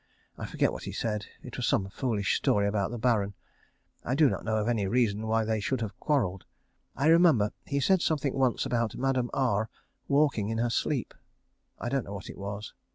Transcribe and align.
I 0.35 0.47
forget 0.47 0.73
what 0.73 0.85
he 0.85 0.91
said. 0.93 1.27
It 1.43 1.57
was 1.57 1.67
some 1.67 1.87
foolish 1.89 2.35
story 2.35 2.67
about 2.67 2.89
the 2.89 2.97
Baron. 2.97 3.35
I 4.03 4.15
do 4.15 4.31
not 4.31 4.43
know 4.43 4.57
of 4.57 4.67
any 4.67 4.87
reason 4.87 5.27
why 5.27 5.45
they 5.45 5.59
should 5.59 5.79
have 5.81 5.99
quarrelled. 5.99 6.43
I 6.95 7.05
remember 7.05 7.51
he 7.67 7.79
said 7.79 8.01
something 8.01 8.33
once 8.33 8.65
about 8.65 8.95
Madame 8.97 9.29
R 9.31 9.69
walking 10.07 10.49
in 10.49 10.57
her 10.57 10.71
sleep. 10.71 11.13
I 11.77 11.87
don't 11.89 12.05
know 12.05 12.15
what 12.15 12.31
it 12.31 12.37
was. 12.39 12.73